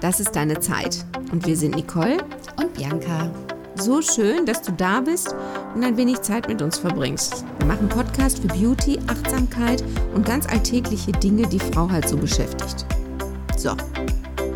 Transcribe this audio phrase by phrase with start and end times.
[0.00, 1.04] Das ist deine Zeit.
[1.30, 2.16] Und wir sind Nicole
[2.56, 3.30] und Bianca.
[3.74, 5.34] So schön, dass du da bist
[5.74, 7.44] und ein wenig Zeit mit uns verbringst.
[7.58, 9.84] Wir machen Podcast für Beauty, Achtsamkeit
[10.14, 12.86] und ganz alltägliche Dinge, die Frau halt so beschäftigt.
[13.56, 13.76] So,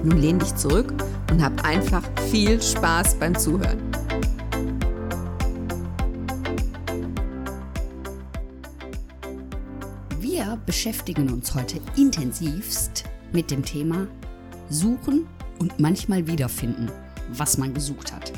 [0.02, 0.92] nun lehn dich zurück
[1.30, 3.78] und hab einfach viel Spaß beim Zuhören.
[10.20, 14.06] Wir beschäftigen uns heute intensivst mit dem Thema
[14.70, 15.26] Suchen
[15.58, 16.90] und manchmal wiederfinden,
[17.30, 18.32] was man gesucht hat.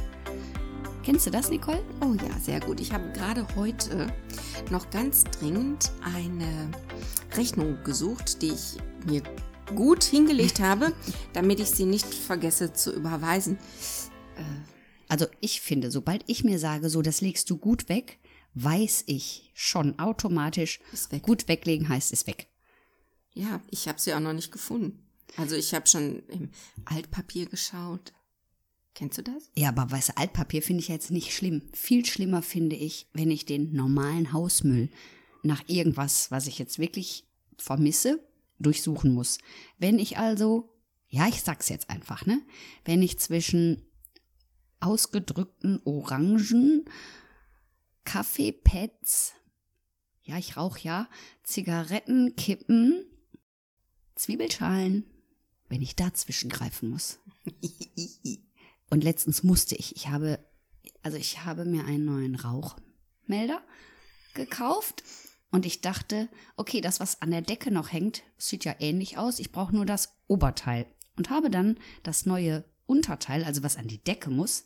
[1.06, 1.84] Kennst du das, Nicole?
[2.00, 2.80] Oh ja, sehr gut.
[2.80, 4.08] Ich habe gerade heute
[4.70, 6.68] noch ganz dringend eine
[7.36, 8.76] Rechnung gesucht, die ich
[9.06, 9.22] mir
[9.76, 10.92] gut hingelegt habe,
[11.32, 13.56] damit ich sie nicht vergesse zu überweisen.
[14.36, 14.42] Äh,
[15.08, 18.18] also ich finde, sobald ich mir sage, so das legst du gut weg,
[18.54, 21.22] weiß ich schon automatisch, weg.
[21.22, 22.48] gut weglegen heißt es weg.
[23.32, 25.05] Ja, ich habe sie auch noch nicht gefunden.
[25.36, 26.50] Also ich habe schon im
[26.84, 28.12] Altpapier geschaut.
[28.94, 29.50] Kennst du das?
[29.54, 31.68] Ja, aber weißt du, Altpapier finde ich jetzt nicht schlimm.
[31.74, 34.88] Viel schlimmer finde ich, wenn ich den normalen Hausmüll
[35.42, 37.28] nach irgendwas, was ich jetzt wirklich
[37.58, 38.26] vermisse,
[38.58, 39.38] durchsuchen muss.
[39.78, 40.72] Wenn ich also,
[41.08, 42.40] ja, ich sag's jetzt einfach, ne?
[42.86, 43.82] Wenn ich zwischen
[44.80, 46.86] ausgedrückten Orangen,
[48.04, 49.34] Kaffeepads,
[50.22, 51.08] ja, ich rauche ja,
[51.42, 53.04] Zigaretten, Kippen,
[54.14, 55.04] Zwiebelschalen,
[55.68, 57.18] wenn ich dazwischen greifen muss.
[58.90, 60.38] Und letztens musste ich, ich habe,
[61.02, 63.60] also ich habe mir einen neuen Rauchmelder
[64.34, 65.02] gekauft
[65.50, 69.38] und ich dachte, okay, das, was an der Decke noch hängt, sieht ja ähnlich aus.
[69.38, 70.86] Ich brauche nur das Oberteil.
[71.16, 74.64] Und habe dann das neue Unterteil, also was an die Decke muss,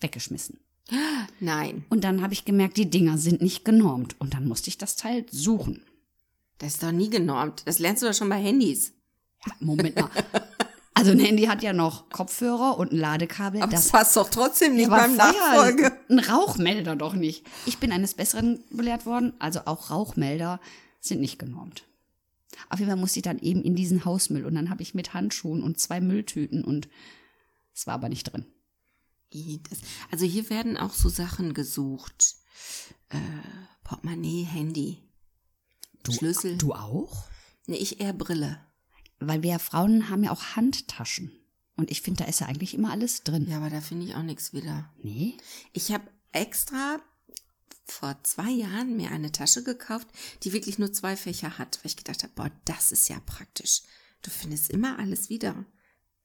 [0.00, 0.60] weggeschmissen.
[1.40, 1.84] Nein.
[1.88, 4.20] Und dann habe ich gemerkt, die Dinger sind nicht genormt.
[4.20, 5.84] Und dann musste ich das Teil suchen.
[6.58, 7.62] Das ist doch nie genormt.
[7.66, 8.92] Das lernst du doch schon bei Handys.
[9.46, 10.10] Ja, Moment mal.
[10.94, 13.62] Also ein Handy hat ja noch Kopfhörer und ein Ladekabel.
[13.62, 15.90] Aber das passt doch trotzdem nicht beim Nachfolge.
[16.08, 17.44] Ein Rauchmelder doch nicht.
[17.66, 19.32] Ich bin eines Besseren belehrt worden.
[19.38, 20.60] Also auch Rauchmelder
[21.00, 21.84] sind nicht genormt.
[22.68, 25.14] Auf jeden Fall musste ich dann eben in diesen Hausmüll und dann habe ich mit
[25.14, 26.88] Handschuhen und zwei Mülltüten und
[27.74, 28.46] es war aber nicht drin.
[30.10, 32.36] also hier werden auch so Sachen gesucht.
[33.08, 33.18] Äh,
[33.82, 35.02] Portemonnaie, Handy.
[36.02, 36.58] Du, Schlüssel.
[36.58, 37.24] Du auch?
[37.66, 38.60] Nee, ich eher Brille.
[39.28, 41.32] Weil wir Frauen haben ja auch Handtaschen.
[41.76, 43.46] Und ich finde, da ist ja eigentlich immer alles drin.
[43.48, 44.90] Ja, aber da finde ich auch nichts wieder.
[45.02, 45.36] Nee.
[45.72, 47.00] Ich habe extra
[47.84, 50.06] vor zwei Jahren mir eine Tasche gekauft,
[50.42, 53.82] die wirklich nur zwei Fächer hat, weil ich gedacht habe, boah, das ist ja praktisch.
[54.22, 55.64] Du findest immer alles wieder.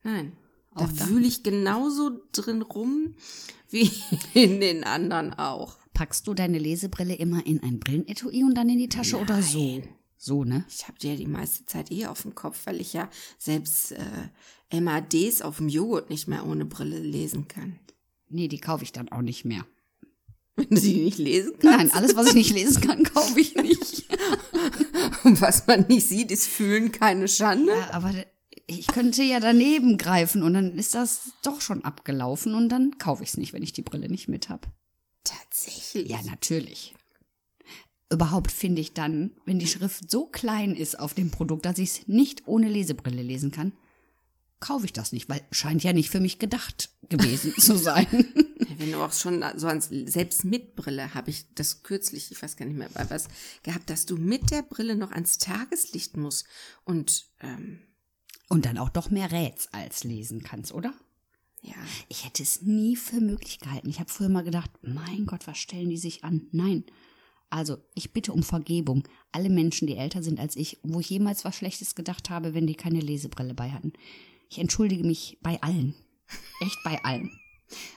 [0.03, 0.33] Nein.
[0.75, 3.15] Auch da wühle ich genauso drin rum
[3.69, 3.91] wie
[4.33, 5.77] in den anderen auch.
[5.93, 9.23] Packst du deine Lesebrille immer in ein Brillenetui und dann in die Tasche Nein.
[9.23, 9.81] oder so?
[10.17, 10.65] So, ne?
[10.69, 13.93] Ich habe die ja die meiste Zeit eh auf dem Kopf, weil ich ja selbst
[13.93, 17.79] äh, MADs auf dem Joghurt nicht mehr ohne Brille lesen kann.
[18.29, 19.65] Nee, die kaufe ich dann auch nicht mehr.
[20.55, 21.77] Wenn du sie nicht lesen kannst?
[21.77, 24.07] Nein, alles, was ich nicht lesen kann, kaufe ich nicht.
[25.23, 27.71] Und was man nicht sieht, ist Fühlen keine Schande.
[27.71, 28.11] Ja, aber
[28.65, 33.23] ich könnte ja daneben greifen und dann ist das doch schon abgelaufen und dann kaufe
[33.23, 34.67] ich es nicht, wenn ich die Brille nicht mit habe.
[35.23, 36.09] Tatsächlich?
[36.09, 36.93] Ja, natürlich.
[38.09, 41.89] Überhaupt finde ich dann, wenn die Schrift so klein ist auf dem Produkt, dass ich
[41.89, 43.73] es nicht ohne Lesebrille lesen kann,
[44.59, 48.07] kaufe ich das nicht, weil scheint ja nicht für mich gedacht gewesen zu sein.
[48.77, 52.55] Wenn du auch schon so ans, selbst mit Brille habe ich das kürzlich, ich weiß
[52.55, 53.27] gar nicht mehr bei was,
[53.63, 56.45] gehabt, dass du mit der Brille noch ans Tageslicht musst
[56.85, 57.81] und ähm,
[58.49, 60.93] und dann auch doch mehr rätst als lesen kannst, oder?
[61.61, 61.75] Ja.
[62.07, 63.89] Ich hätte es nie für möglich gehalten.
[63.89, 66.47] Ich habe früher mal gedacht, mein Gott, was stellen die sich an?
[66.51, 66.85] Nein.
[67.49, 69.07] Also, ich bitte um Vergebung.
[69.31, 72.67] Alle Menschen, die älter sind als ich, wo ich jemals was Schlechtes gedacht habe, wenn
[72.67, 73.93] die keine Lesebrille bei hatten.
[74.49, 75.95] Ich entschuldige mich bei allen.
[76.61, 77.31] Echt bei allen.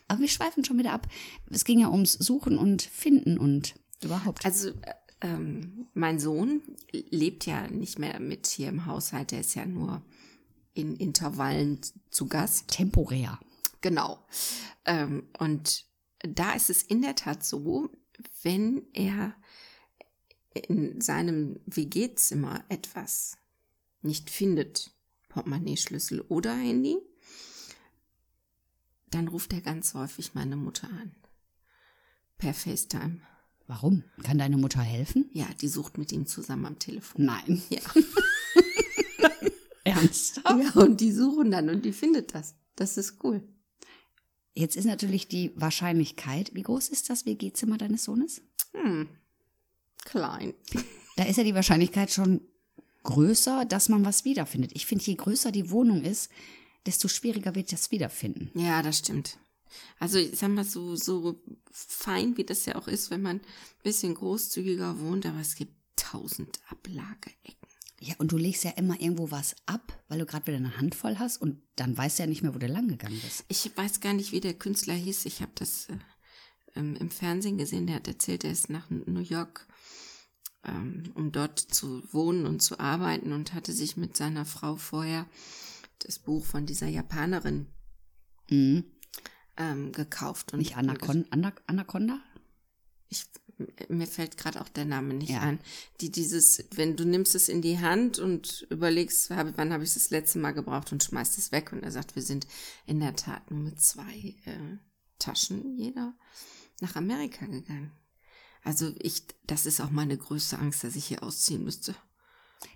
[0.08, 1.08] Aber wir schweifen schon wieder ab.
[1.48, 4.44] Es ging ja ums Suchen und Finden und überhaupt.
[4.44, 6.62] Also, äh, ähm, mein Sohn
[6.92, 9.32] lebt ja nicht mehr mit hier im Haushalt.
[9.32, 10.02] Der ist ja nur
[10.74, 11.80] in Intervallen
[12.10, 12.68] zu Gast.
[12.68, 13.38] Temporär.
[13.80, 14.18] Genau.
[14.84, 15.84] Ähm, und
[16.20, 17.90] da ist es in der Tat so,
[18.42, 19.34] wenn er
[20.52, 23.36] in seinem WG-Zimmer etwas
[24.02, 24.90] nicht findet,
[25.28, 26.96] Portemonnaie-Schlüssel oder Handy,
[29.10, 31.14] dann ruft er ganz häufig meine Mutter an.
[32.38, 33.20] Per FaceTime.
[33.66, 34.04] Warum?
[34.24, 35.28] Kann deine Mutter helfen?
[35.32, 37.26] Ja, die sucht mit ihm zusammen am Telefon.
[37.26, 37.62] Nein.
[37.68, 37.80] Ja.
[39.84, 40.74] Ernsthaft?
[40.74, 42.54] Ja, und die suchen dann und die findet das.
[42.76, 43.42] Das ist cool.
[44.54, 48.42] Jetzt ist natürlich die Wahrscheinlichkeit, wie groß ist das WG-Zimmer deines Sohnes?
[48.72, 49.08] Hm.
[50.04, 50.54] Klein.
[51.16, 52.40] Da ist ja die Wahrscheinlichkeit schon
[53.02, 54.70] größer, dass man was wiederfindet.
[54.74, 56.30] Ich finde, je größer die Wohnung ist,
[56.86, 58.50] desto schwieriger wird das Wiederfinden.
[58.58, 59.36] Ja, das stimmt.
[59.98, 61.38] Also ich sag mal, so, so
[61.70, 65.74] fein wie das ja auch ist, wenn man ein bisschen großzügiger wohnt, aber es gibt
[65.96, 67.59] tausend Ablageecken.
[68.02, 71.18] Ja, und du legst ja immer irgendwo was ab, weil du gerade wieder eine Handvoll
[71.18, 73.44] hast und dann weißt du ja nicht mehr, wo du lang gegangen bist.
[73.48, 75.26] Ich weiß gar nicht, wie der Künstler hieß.
[75.26, 77.86] Ich habe das äh, im Fernsehen gesehen.
[77.86, 79.66] Der hat erzählt, er ist nach New York,
[80.64, 85.26] ähm, um dort zu wohnen und zu arbeiten und hatte sich mit seiner Frau vorher
[85.98, 87.66] das Buch von dieser Japanerin
[88.50, 88.84] Mhm.
[89.58, 90.54] ähm, gekauft.
[90.54, 92.18] Und Nicht Anacon Ana Anaconda?
[93.10, 93.26] Ich,
[93.88, 95.40] mir fällt gerade auch der Name nicht Ja.
[95.40, 95.60] ein,
[96.00, 99.90] die dieses, wenn du nimmst es in die Hand und überlegst, hab, wann habe ich
[99.90, 102.46] es das letzte Mal gebraucht und schmeißt es weg und er sagt, wir sind
[102.86, 104.78] in der Tat nur mit zwei äh,
[105.18, 106.14] Taschen jeder
[106.80, 107.92] nach Amerika gegangen.
[108.62, 111.94] Also ich, das ist auch meine größte Angst, dass ich hier ausziehen müsste.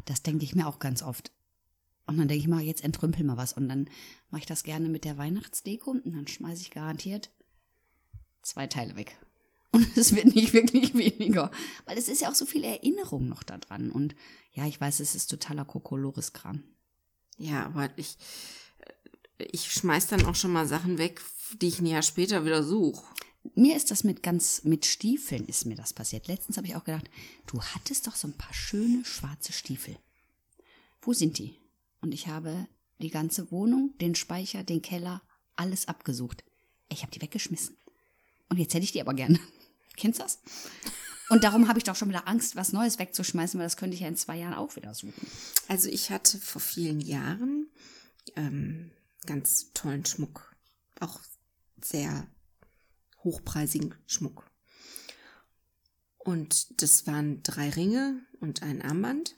[0.06, 1.30] Das denke ich mir auch ganz oft.
[2.06, 3.54] Und dann denke ich mal, jetzt entrümpel mal was.
[3.54, 3.88] Und dann
[4.30, 7.30] mache ich das gerne mit der Weihnachtsdeko und dann schmeiße ich garantiert
[8.42, 9.18] zwei Teile weg.
[9.74, 11.50] Und es wird nicht wirklich weniger.
[11.84, 13.90] Weil es ist ja auch so viel Erinnerung noch da dran.
[13.90, 14.14] Und
[14.52, 16.62] ja, ich weiß, es ist totaler Kokolores-Kram.
[17.38, 18.16] Ja, aber ich,
[19.38, 21.20] ich schmeiß dann auch schon mal Sachen weg,
[21.60, 23.04] die ich ein Jahr später wieder suche.
[23.56, 26.28] Mir ist das mit ganz, mit Stiefeln ist mir das passiert.
[26.28, 27.10] Letztens habe ich auch gedacht,
[27.48, 29.98] du hattest doch so ein paar schöne schwarze Stiefel.
[31.02, 31.58] Wo sind die?
[32.00, 32.68] Und ich habe
[33.00, 35.20] die ganze Wohnung, den Speicher, den Keller,
[35.56, 36.44] alles abgesucht.
[36.88, 37.76] Ich habe die weggeschmissen.
[38.48, 39.40] Und jetzt hätte ich die aber gerne.
[39.96, 40.40] Kennst du das?
[41.30, 44.00] Und darum habe ich doch schon wieder Angst, was Neues wegzuschmeißen, weil das könnte ich
[44.00, 45.26] ja in zwei Jahren auch wieder suchen.
[45.68, 47.68] Also ich hatte vor vielen Jahren
[48.36, 48.90] ähm,
[49.26, 50.54] ganz tollen Schmuck.
[51.00, 51.20] Auch
[51.82, 52.26] sehr
[53.22, 54.50] hochpreisigen Schmuck.
[56.18, 59.34] Und das waren drei Ringe und ein Armband.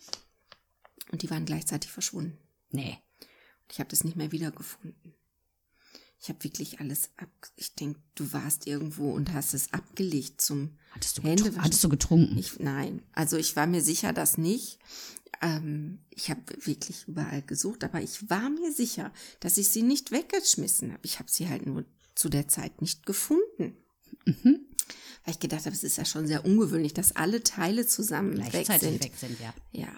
[1.13, 2.39] Und die waren gleichzeitig verschwunden.
[2.71, 2.99] Nee.
[3.21, 5.15] Und ich habe das nicht mehr wiedergefunden.
[6.21, 7.29] Ich habe wirklich alles ab.
[7.57, 11.63] Ich denke, du warst irgendwo und hast es abgelegt zum Hattest du, Händewaschen.
[11.63, 12.39] hattest du getrunken?
[12.39, 14.79] Ich, nein, also ich war mir sicher, dass nicht.
[15.43, 20.11] Ähm, ich habe wirklich überall gesucht, aber ich war mir sicher, dass ich sie nicht
[20.11, 21.03] weggeschmissen habe.
[21.05, 21.85] Ich habe sie halt nur
[22.15, 23.77] zu der Zeit nicht gefunden.
[24.25, 24.61] Mhm.
[25.25, 28.51] Weil ich gedacht habe, es ist ja schon sehr ungewöhnlich, dass alle Teile zusammen weg
[28.51, 29.05] Gleichzeitig sind.
[29.05, 29.53] weg sind, ja.
[29.73, 29.89] Ja.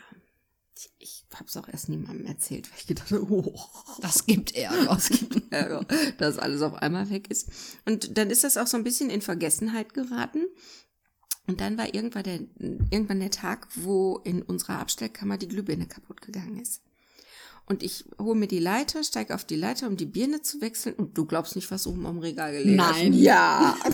[0.98, 3.58] Ich, habe es auch erst niemandem erzählt, weil ich gedacht habe, oh,
[4.00, 4.92] Das gibt Ärger.
[4.96, 5.84] es gibt Ärger,
[6.18, 7.48] dass alles auf einmal weg ist.
[7.84, 10.46] Und dann ist das auch so ein bisschen in Vergessenheit geraten.
[11.46, 12.40] Und dann war irgendwann der,
[12.90, 16.82] irgendwann der Tag, wo in unserer Abstellkammer die Glühbirne kaputt gegangen ist.
[17.64, 20.94] Und ich hole mir die Leiter, steige auf die Leiter, um die Birne zu wechseln.
[20.94, 23.12] Und du glaubst nicht, was oben am Regal gelegen Nein.
[23.12, 23.20] hat.
[23.20, 23.76] Ja.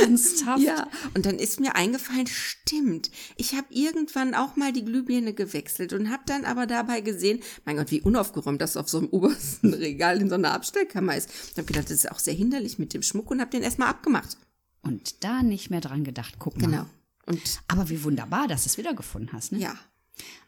[0.00, 0.62] Ernsthaft?
[0.62, 5.92] Ja, und dann ist mir eingefallen, stimmt, ich habe irgendwann auch mal die Glühbirne gewechselt
[5.92, 9.74] und habe dann aber dabei gesehen, mein Gott, wie unaufgeräumt das auf so einem obersten
[9.74, 11.30] Regal in so einer Abstellkammer ist.
[11.52, 13.88] Ich habe gedacht, das ist auch sehr hinderlich mit dem Schmuck und habe den erstmal
[13.88, 14.36] abgemacht.
[14.82, 16.66] Und da nicht mehr dran gedacht, guck mal.
[16.66, 16.86] Genau.
[17.26, 19.58] Und Aber wie wunderbar, dass du es wiedergefunden hast, ne?
[19.58, 19.76] ja,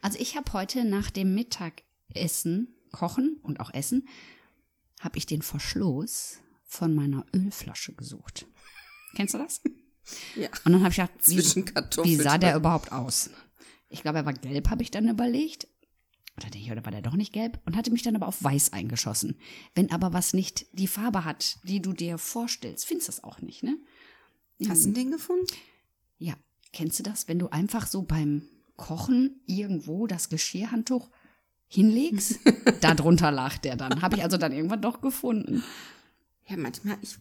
[0.01, 4.07] Also ich habe heute nach dem Mittagessen, Kochen und auch Essen,
[5.01, 8.45] habe ich den Verschluss von meiner Ölflasche gesucht.
[9.15, 9.61] Kennst du das?
[10.35, 10.49] ja.
[10.65, 13.29] Und dann habe ich gedacht, wie, wie sah der überhaupt aus?
[13.89, 15.67] Ich glaube, er war gelb, habe ich dann überlegt.
[16.37, 17.59] Oder, denke ich, oder war der doch nicht gelb?
[17.65, 19.37] Und hatte mich dann aber auf weiß eingeschossen.
[19.75, 23.41] Wenn aber was nicht die Farbe hat, die du dir vorstellst, findest du das auch
[23.41, 23.77] nicht, ne?
[24.67, 25.47] Hast du den gefunden?
[26.17, 26.33] Ja,
[26.73, 28.43] kennst du das, wenn du einfach so beim
[28.75, 31.09] Kochen irgendwo das Geschirrhandtuch
[31.67, 32.39] hinlegst?
[32.81, 34.01] Darunter lag der dann.
[34.01, 35.63] Habe ich also dann irgendwann doch gefunden.
[36.49, 37.17] Ja, manchmal, ich,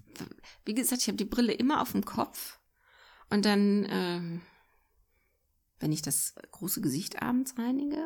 [0.64, 2.58] wie gesagt, ich habe die Brille immer auf dem Kopf.
[3.28, 4.40] Und dann, ähm,
[5.80, 8.02] wenn ich das große Gesicht abends reinige,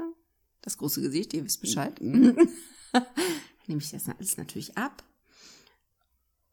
[0.63, 2.37] das große Gesicht, ihr wisst Bescheid, nehme
[3.67, 5.05] ich das alles natürlich ab.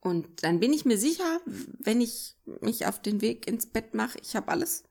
[0.02, 1.42] Und dann bin ich mir sicher,
[1.80, 4.84] wenn ich mich auf den Weg ins Bett mache, ich habe alles.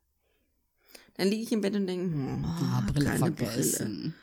[1.14, 4.14] Dann liege ich im Bett und denke, oh, Ah, Brille vergessen.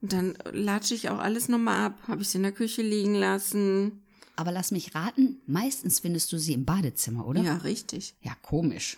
[0.00, 3.14] Und dann latsche ich auch alles nochmal ab, habe ich sie in der Küche liegen
[3.14, 4.03] lassen.
[4.36, 7.42] Aber lass mich raten, meistens findest du sie im Badezimmer, oder?
[7.42, 8.14] Ja, richtig.
[8.20, 8.96] Ja, komisch.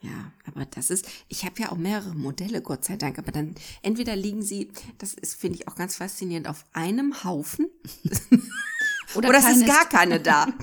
[0.00, 3.54] Ja, aber das ist, ich habe ja auch mehrere Modelle, Gott sei Dank, aber dann
[3.82, 7.66] entweder liegen sie, das ist, finde ich auch ganz faszinierend, auf einem Haufen
[9.16, 10.46] oder, es keines- ist gar keine da.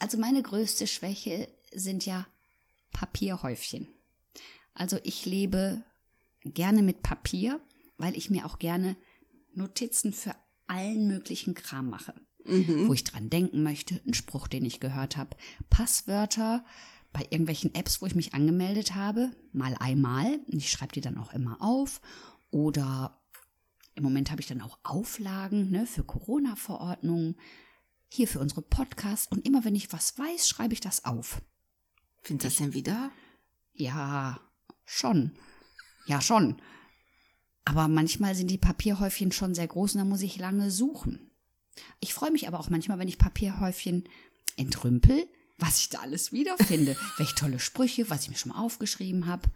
[0.00, 2.26] Also meine größte Schwäche sind ja
[2.92, 3.88] Papierhäufchen.
[4.74, 5.82] Also ich lebe
[6.44, 7.60] gerne mit Papier,
[7.96, 8.96] weil ich mir auch gerne
[9.54, 10.36] Notizen für
[10.68, 12.14] allen möglichen Kram mache.
[12.44, 15.36] Wo ich dran denken möchte, ein Spruch, den ich gehört habe,
[15.68, 16.64] Passwörter
[17.12, 20.40] bei irgendwelchen Apps, wo ich mich angemeldet habe, mal einmal.
[20.46, 22.00] Ich schreibe die dann auch immer auf.
[22.50, 23.20] Oder
[23.94, 27.36] im Moment habe ich dann auch Auflagen ne, für Corona-Verordnungen,
[28.08, 29.26] hier für unsere Podcasts.
[29.30, 31.42] Und immer wenn ich was weiß, schreibe ich das auf.
[32.22, 33.10] Findest du das denn wieder?
[33.74, 34.40] Ja,
[34.84, 35.32] schon.
[36.06, 36.56] Ja, schon.
[37.68, 41.30] Aber manchmal sind die Papierhäufchen schon sehr groß und da muss ich lange suchen.
[42.00, 44.08] Ich freue mich aber auch manchmal, wenn ich Papierhäufchen
[44.56, 46.96] entrümpel, was ich da alles wiederfinde.
[47.18, 49.50] Welche tolle Sprüche, was ich mir schon mal aufgeschrieben habe.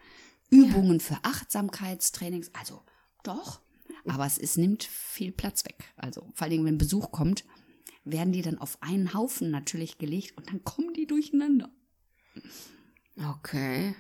[0.50, 1.04] Übungen ja.
[1.06, 2.50] für Achtsamkeitstrainings.
[2.52, 2.82] Also
[3.22, 3.62] doch,
[4.06, 5.82] aber es, es nimmt viel Platz weg.
[5.96, 7.46] Also vor allen Dingen, wenn Besuch kommt,
[8.04, 11.70] werden die dann auf einen Haufen natürlich gelegt und dann kommen die durcheinander.
[13.16, 13.94] Okay.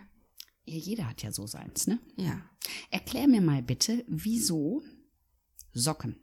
[0.64, 1.98] Ja, jeder hat ja so seins, ne?
[2.16, 2.40] Ja.
[2.90, 4.82] Erklär mir mal bitte, wieso
[5.72, 6.16] Socken?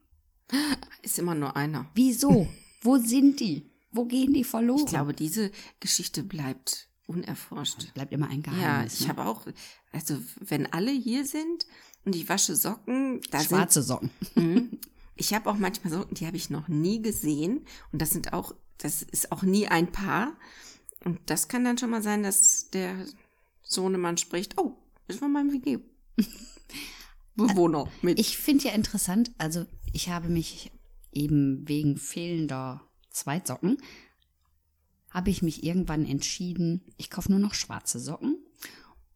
[1.01, 1.89] Ist immer nur einer.
[1.93, 2.47] Wieso?
[2.81, 3.69] Wo sind die?
[3.91, 4.83] Wo gehen die verloren?
[4.85, 7.93] Ich glaube, diese Geschichte bleibt unerforscht.
[7.93, 8.63] Bleibt immer ein Geheimnis.
[8.63, 9.07] Ja, ich ne?
[9.09, 9.47] habe auch,
[9.91, 11.65] also wenn alle hier sind
[12.05, 14.11] und ich wasche Socken, da Schwarze sind, Socken.
[14.35, 14.79] Mhm.
[15.21, 18.55] Ich habe auch manchmal Socken, die habe ich noch nie gesehen und das sind auch,
[18.77, 20.37] das ist auch nie ein Paar.
[21.03, 23.05] Und das kann dann schon mal sein, dass der
[23.69, 24.75] Sohnemann spricht, oh,
[25.07, 25.79] ist von meinem WG.
[27.35, 28.19] Bewohner mit.
[28.19, 30.71] Ich finde ja interessant, also ich habe mich
[31.13, 33.77] eben wegen fehlender Zweitsocken,
[35.09, 38.37] habe ich mich irgendwann entschieden, ich kaufe nur noch schwarze Socken.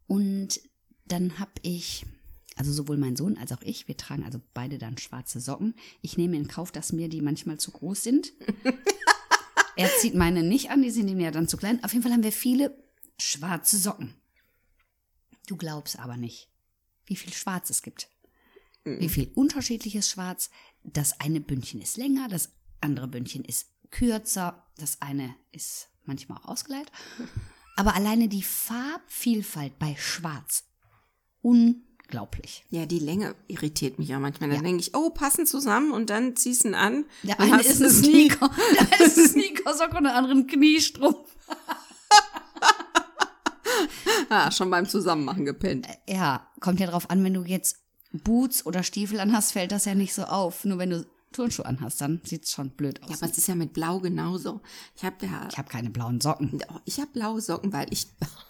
[0.06, 0.60] Und
[1.06, 2.06] dann habe ich,
[2.56, 5.74] also sowohl mein Sohn als auch ich, wir tragen also beide dann schwarze Socken.
[6.00, 8.32] Ich nehme in Kauf, dass mir die manchmal zu groß sind.
[9.76, 11.82] er zieht meine nicht an, die sind ihm ja dann zu klein.
[11.84, 12.76] Auf jeden Fall haben wir viele
[13.18, 14.14] schwarze Socken.
[15.46, 16.48] Du glaubst aber nicht,
[17.06, 18.08] wie viel Schwarz es gibt.
[18.84, 20.50] Wie viel unterschiedliches Schwarz.
[20.82, 22.50] Das eine Bündchen ist länger, das
[22.82, 26.90] andere Bündchen ist kürzer, das eine ist manchmal auch ausgeleiert.
[27.76, 30.64] Aber alleine die Farbvielfalt bei Schwarz,
[31.40, 32.64] unglaublich.
[32.70, 34.48] Ja, die Länge irritiert mich ja manchmal.
[34.50, 34.62] Dann Ja.
[34.62, 37.04] denke ich, oh, passen zusammen und dann ziehst du ihn an.
[37.22, 37.90] Der eine ist ein.
[37.90, 41.34] Sneaker, der eine ist ein Sneakersock und der andere ein Kniestrumpf.
[44.30, 45.86] Ah, schon beim Zusammenmachen gepennt.
[46.08, 47.76] Ja, kommt ja drauf an, wenn du jetzt
[48.12, 50.64] Boots oder Stiefel anhast, fällt das ja nicht so auf.
[50.64, 53.10] Nur wenn du Turnschuhe anhast, dann sieht's schon blöd aus.
[53.10, 54.60] Ja, aber es ist ja mit Blau genauso.
[54.96, 56.62] Ich habe ja, ich habe keine blauen Socken.
[56.84, 58.06] Ich habe blaue Socken, weil ich,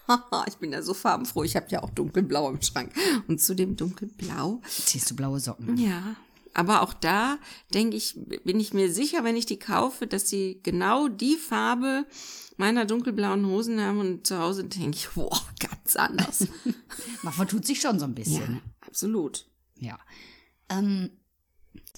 [0.46, 1.44] ich bin ja so farbenfroh.
[1.44, 2.92] Ich habe ja auch dunkelblau im Schrank.
[3.26, 5.76] Und zu dem dunkelblau, Ziehst du blaue Socken an?
[5.78, 6.16] ja.
[6.54, 7.38] Aber auch da
[7.74, 12.06] denke ich, bin ich mir sicher, wenn ich die kaufe, dass sie genau die Farbe
[12.56, 16.46] meiner dunkelblauen Hosen haben und zu Hause denke ich, boah, ganz anders.
[17.22, 18.54] Man vertut sich schon so ein bisschen.
[18.54, 19.46] ja, absolut.
[19.78, 19.98] Ja.
[20.68, 21.10] Ähm,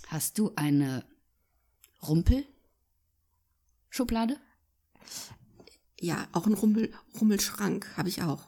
[0.08, 1.04] hast du eine
[2.02, 4.38] Rumpelschublade?
[6.00, 8.42] Ja, auch ein Rummel, Rummelschrank habe ich auch.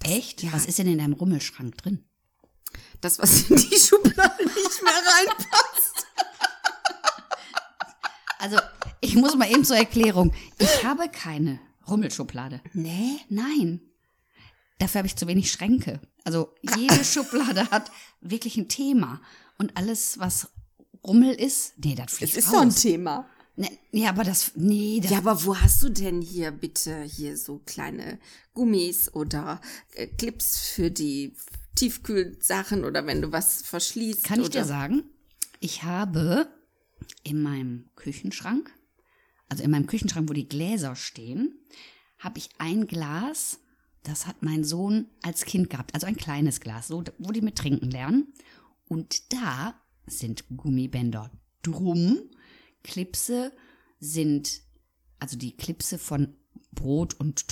[0.00, 0.42] Das, Echt?
[0.42, 2.04] Ja, Was ist denn in deinem Rummelschrank drin?
[3.04, 6.06] Das, was in die Schublade nicht mehr reinpasst.
[8.38, 8.58] Also,
[9.00, 10.32] ich muss mal eben zur Erklärung.
[10.58, 12.60] Ich habe keine Rummelschublade.
[12.72, 13.18] Nee?
[13.28, 13.80] Nein.
[14.78, 16.00] Dafür habe ich zu wenig Schränke.
[16.24, 19.20] Also jede Schublade hat wirklich ein Thema.
[19.58, 20.48] Und alles, was
[21.04, 22.52] Rummel ist, nee, das Es fliegt ist raus.
[22.52, 23.28] doch ein Thema.
[23.56, 27.36] Ne, ja, aber das, nee, das, Ja, aber wo hast du denn hier bitte hier
[27.36, 28.18] so kleine
[28.52, 29.60] Gummis oder
[29.94, 31.36] äh, Clips für die
[31.74, 34.24] Tiefkühlsachen oder wenn du was verschließt?
[34.24, 34.60] kann ich oder?
[34.60, 35.04] dir sagen,
[35.60, 36.48] ich habe
[37.22, 38.72] in meinem Küchenschrank,
[39.48, 41.58] also in meinem Küchenschrank, wo die Gläser stehen,
[42.18, 43.60] habe ich ein Glas,
[44.02, 47.56] das hat mein Sohn als Kind gehabt, also ein kleines Glas, so, wo die mit
[47.56, 48.32] trinken lernen.
[48.86, 51.30] Und da sind Gummibänder
[51.62, 52.20] drum,
[52.82, 53.52] Klipse
[53.98, 54.60] sind,
[55.18, 56.36] also die Klipse von
[56.72, 57.48] Brot- und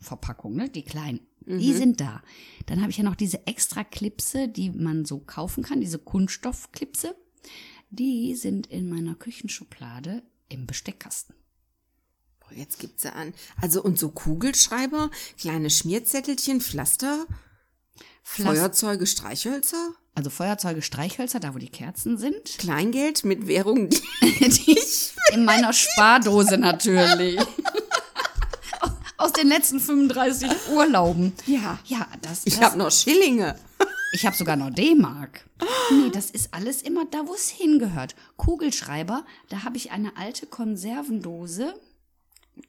[0.00, 2.22] Toastverpackung, ne, die kleinen, die sind da.
[2.66, 7.14] Dann habe ich ja noch diese extra Klipse, die man so kaufen kann, diese Kunststoffklipse.
[7.90, 11.34] Die sind in meiner Küchenschublade im Besteckkasten.
[12.40, 13.32] Boah, jetzt gibt's ja an.
[13.60, 17.26] Also und so Kugelschreiber, kleine Schmierzettelchen, Pflaster,
[18.24, 22.58] Pflaster- Feuerzeuge, Streichhölzer, Also Feuerzeuge, Streichhölzer, da wo die Kerzen sind.
[22.58, 24.00] Kleingeld mit Währung, die
[24.48, 24.78] Die
[25.32, 27.40] in meiner Spardose natürlich.
[29.18, 31.32] Aus den letzten 35 Urlauben.
[31.46, 31.78] Ja.
[31.86, 33.58] Ja, das, ich habe noch Schillinge.
[34.12, 35.44] Ich habe sogar noch D-Mark.
[35.90, 38.14] Nee, das ist alles immer da, wo es hingehört.
[38.36, 41.74] Kugelschreiber, da habe ich eine alte Konservendose,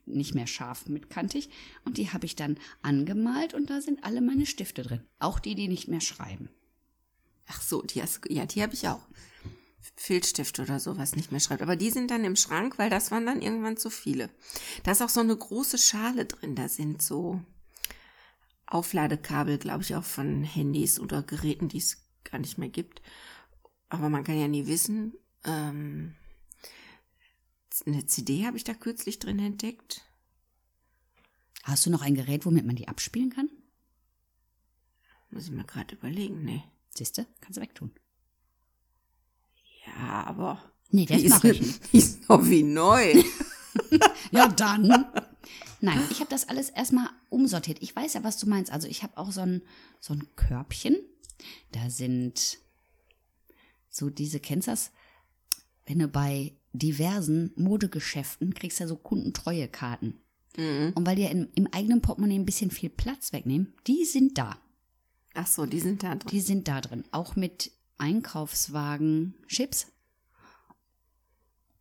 [0.06, 1.50] nicht mehr scharf mitkantig,
[1.86, 5.04] und die habe ich dann angemalt und da sind alle meine Stifte drin.
[5.20, 6.50] Auch die, die nicht mehr schreiben.
[7.48, 9.08] Ach so, die hast, ja, die habe ich auch.
[9.96, 11.62] Filzstift oder sowas nicht mehr schreibt.
[11.62, 14.30] Aber die sind dann im Schrank, weil das waren dann irgendwann zu viele.
[14.84, 16.56] Da ist auch so eine große Schale drin.
[16.56, 17.42] Da sind so
[18.66, 23.02] Aufladekabel, glaube ich, auch von Handys oder Geräten, die es gar nicht mehr gibt.
[23.90, 25.14] Aber man kann ja nie wissen.
[25.46, 26.16] Ähm,
[27.86, 30.04] eine CD habe ich da kürzlich drin entdeckt.
[31.64, 33.50] Hast du noch ein Gerät, womit man die abspielen kann?
[35.30, 36.64] Muss ich mal gerade überlegen, ne.
[36.96, 37.92] Siehste, kannst du wegtun.
[39.98, 40.62] Ja, aber.
[40.90, 41.82] Nee, das mache ich nicht.
[41.94, 43.24] Die ist noch wie neu.
[44.32, 45.06] Ja, dann.
[45.82, 47.78] Nein, ich habe das alles erstmal umsortiert.
[47.82, 48.72] Ich weiß ja, was du meinst.
[48.72, 49.62] Also ich habe auch so ein,
[50.00, 50.98] so ein Körbchen.
[51.72, 52.58] Da sind
[53.90, 54.92] so diese, kennst du das?
[55.86, 60.20] Wenn du bei diversen Modegeschäften kriegst ja so Kundentreuekarten.
[60.58, 64.40] Und weil die ja im, im eigenen Portemonnaie ein bisschen viel Platz wegnehmen, die sind
[64.40, 64.58] da.
[65.36, 66.30] Ach so, die sind da drin.
[66.32, 67.04] Die sind da drin.
[67.12, 69.88] Auch mit Einkaufswagen, Chips.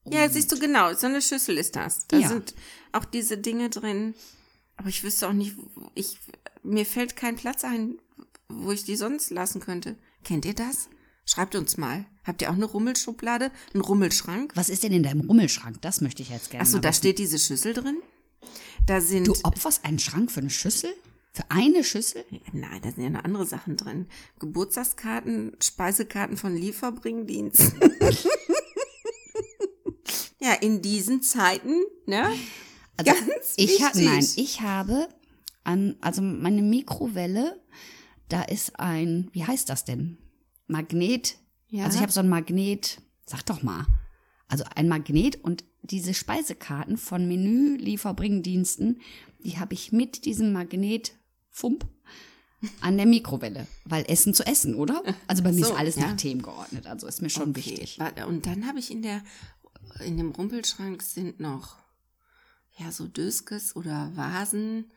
[0.08, 2.06] Ja, siehst du genau, so eine Schüssel ist das.
[2.06, 2.28] Da Ja.
[2.28, 2.54] sind
[2.92, 4.14] auch diese Dinge drin.
[4.76, 5.56] Aber ich wüsste auch nicht,
[5.94, 6.18] ich,
[6.62, 7.98] mir fällt kein Platz ein,
[8.48, 9.96] wo ich die sonst lassen könnte.
[10.22, 10.88] Kennt ihr das?
[11.24, 12.06] Schreibt uns mal.
[12.24, 13.50] Habt ihr auch eine Rummelschublade?
[13.74, 14.52] Einen Rummelschrank?
[14.54, 15.80] Was ist denn in deinem Rummelschrank?
[15.82, 17.96] Das möchte ich jetzt gerne Achso, da steht diese Schüssel drin.
[18.86, 19.26] Da sind.
[19.26, 20.94] Du opferst einen Schrank für eine Schüssel?
[21.36, 22.24] Für eine Schüssel?
[22.54, 24.06] Nein, da sind ja noch andere Sachen drin.
[24.38, 27.74] Geburtstagskarten, Speisekarten von Lieferbringdienst.
[30.40, 32.26] ja, in diesen Zeiten, ne?
[32.96, 34.04] Also Ganz ich ha wichtig.
[34.06, 35.10] nein, ich habe
[35.62, 37.62] an, also meine Mikrowelle,
[38.30, 40.16] da ist ein, wie heißt das denn?
[40.68, 41.36] Magnet.
[41.68, 41.84] Ja.
[41.84, 43.84] Also ich habe so ein Magnet, sag doch mal.
[44.48, 49.02] Also ein Magnet und diese Speisekarten von Menü-Lieferbringdiensten,
[49.44, 51.12] die habe ich mit diesem Magnet
[51.56, 51.86] Fump
[52.82, 53.66] an der Mikrowelle.
[53.86, 55.02] Weil Essen zu essen, oder?
[55.26, 56.08] Also bei mir So, ist alles ja.
[56.08, 57.98] nach Themen geordnet, also ist mir schon Okay, wichtig.
[58.26, 59.22] Und dann habe ich in der,
[60.04, 61.76] in dem Rumpelschrank sind noch,
[62.76, 64.90] ja, so Döskes oder Vasen.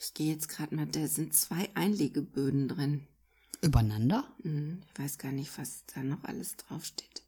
[0.00, 3.06] Ich gehe jetzt gerade mal, da sind zwei Einlegeböden drin.
[3.62, 4.24] Übereinander?
[4.42, 7.22] Hm, Ich weiß gar nicht, was da noch alles draufsteht.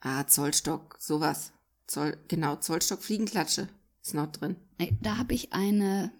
[0.00, 1.52] Ah, Zollstock, sowas.
[1.86, 3.68] Zoll, genau, Zollstock Fliegenklatsche
[4.08, 4.56] ist noch drin.
[5.02, 6.12] Da habe ich eine,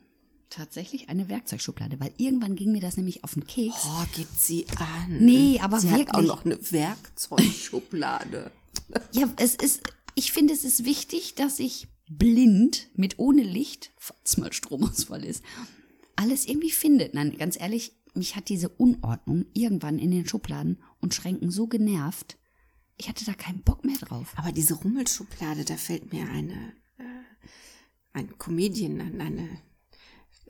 [0.51, 3.77] tatsächlich eine Werkzeugschublade, weil irgendwann ging mir das nämlich auf den Keks.
[3.85, 5.19] Oh, gibt sie an.
[5.19, 6.27] Nee, aber sie hat auch wirklich.
[6.29, 8.53] noch eine Werkzeugschublade.
[9.13, 9.83] Ja, es ist,
[10.15, 15.43] ich finde, es ist wichtig, dass ich blind mit ohne Licht, falls mal Stromausfall ist,
[16.17, 17.11] alles irgendwie finde.
[17.13, 22.39] Nein, ganz ehrlich, mich hat diese Unordnung irgendwann in den Schubladen und Schränken so genervt.
[22.97, 24.33] Ich hatte da keinen Bock mehr drauf.
[24.37, 26.73] Aber diese Rummelschublade, da fällt mir eine,
[28.19, 29.49] ein Comedian, an, eine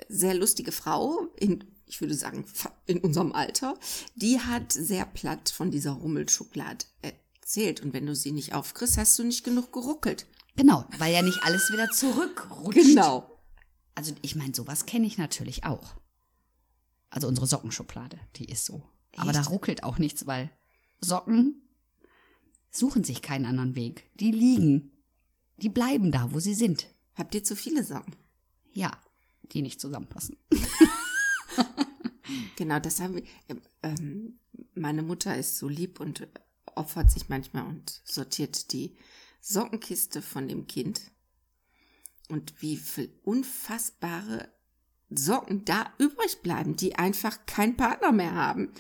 [0.09, 2.45] sehr lustige Frau, in, ich würde sagen,
[2.87, 3.79] in unserem Alter,
[4.15, 7.81] die hat sehr platt von dieser Rummelschublade erzählt.
[7.81, 10.27] Und wenn du sie nicht aufkriegst, hast du nicht genug geruckelt.
[10.57, 12.81] Genau, weil ja nicht alles wieder zurückrutscht.
[12.81, 13.39] Genau.
[13.95, 15.95] Also ich meine, sowas kenne ich natürlich auch.
[17.11, 18.83] Also unsere Sockenschublade, die ist so.
[19.17, 19.51] Aber da Echt?
[19.51, 20.51] ruckelt auch nichts, weil
[21.01, 21.63] Socken
[22.71, 24.11] suchen sich keinen anderen Weg.
[24.15, 24.93] Die liegen.
[25.57, 26.87] Die bleiben da, wo sie sind.
[27.19, 28.17] Habt ihr zu viele Socken?
[28.73, 28.97] Ja,
[29.53, 30.37] die nicht zusammenpassen.
[32.57, 33.23] Genau, das haben wir.
[33.85, 34.41] Ähm,
[34.75, 36.27] meine Mutter ist so lieb und
[36.75, 38.97] opfert sich manchmal und sortiert die
[39.41, 41.03] Sockenkiste von dem Kind.
[42.29, 44.53] Und wie viel unfassbare
[45.09, 48.73] Socken da übrig bleiben, die einfach keinen Partner mehr haben.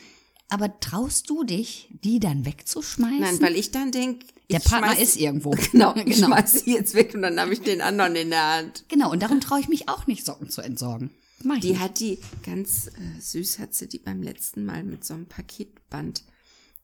[0.49, 3.21] Aber traust du dich, die dann wegzuschmeißen?
[3.21, 5.51] Nein, weil ich dann denke, der Partner ist irgendwo.
[5.73, 6.29] Genau, ich genau.
[6.29, 8.85] schmeiß sie jetzt weg und dann habe ich den anderen in der Hand.
[8.89, 11.11] Genau, und darum traue ich mich auch nicht, Socken zu entsorgen.
[11.45, 11.81] Mach Die nicht.
[11.81, 16.25] hat die ganz äh, süß, hat sie die beim letzten Mal mit so einem Paketband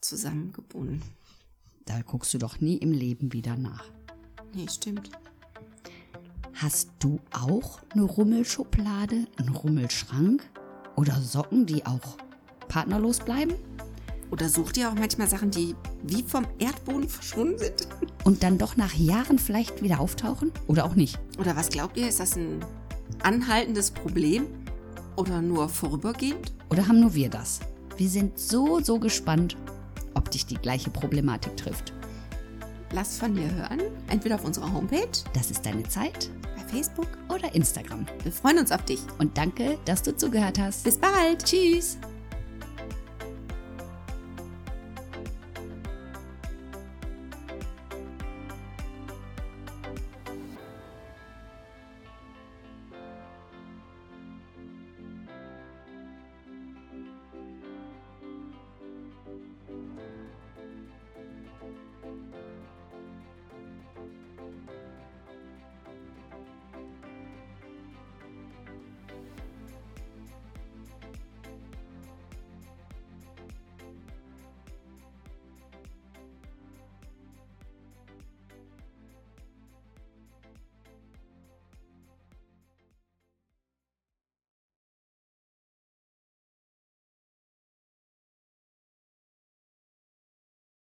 [0.01, 1.03] zusammengebunden.
[1.87, 3.85] Da guckst du doch nie im Leben wieder nach.
[4.55, 5.11] Nee, stimmt.
[6.55, 10.49] Hast du auch eine Rummelschublade, einen Rummelschrank
[10.95, 12.17] oder Socken, die auch
[12.69, 13.55] partnerlos bleiben
[14.35, 17.87] Oder sucht ihr auch manchmal Sachen, die wie vom Erdboden verschwunden sind?
[18.25, 21.21] und dann doch nach Jahren vielleicht wieder auftauchen oder auch nicht?
[21.39, 22.59] Oder was glaubt ihr, ist das ein
[23.23, 24.47] anhaltendes Problem?
[25.15, 26.53] Oder nur vorübergehend?
[26.69, 27.61] Oder haben nur wir das?
[27.97, 29.57] Wir sind so, so gespannt,
[30.15, 31.93] ob dich die gleiche Problematik trifft.
[32.91, 37.07] Lasst von dir hören, entweder auf unserer Homepage, Das ist deine Zeit bei Facebook.
[37.29, 38.05] oder Instagram.
[38.25, 38.99] Wir freuen uns auf dich.
[39.21, 40.83] Und danke, dass du zugehört hast.
[40.83, 41.45] Bis bald.
[41.45, 41.99] Tschüss.